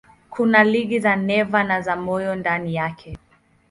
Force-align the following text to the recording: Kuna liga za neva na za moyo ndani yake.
Kuna 0.29 0.63
liga 0.63 0.99
za 0.99 1.15
neva 1.15 1.63
na 1.63 1.81
za 1.81 1.95
moyo 1.95 2.35
ndani 2.35 2.75
yake. 2.75 3.17